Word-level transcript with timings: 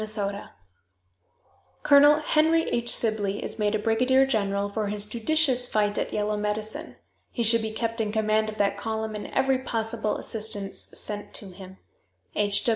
_,"Colonel 1.83 2.21
Henry 2.21 2.63
H. 2.71 2.89
Sibley 2.89 3.43
is 3.43 3.59
made 3.59 3.75
a 3.75 3.77
brigadier 3.77 4.25
general 4.25 4.67
for 4.67 4.87
his 4.87 5.05
judicious 5.05 5.67
fight 5.67 5.95
at 5.99 6.11
Yellow 6.11 6.35
Medicine. 6.35 6.95
He 7.29 7.43
should 7.43 7.61
be 7.61 7.71
kept 7.71 8.01
in 8.01 8.11
command 8.11 8.49
of 8.49 8.57
that 8.57 8.79
column, 8.79 9.13
and 9.13 9.27
every 9.27 9.59
possible 9.59 10.17
assistance 10.17 10.89
sent 10.95 11.35
to 11.35 11.51
him. 11.51 11.77
"H. 12.33 12.65